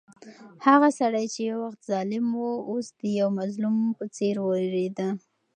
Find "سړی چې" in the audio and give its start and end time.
0.99-1.39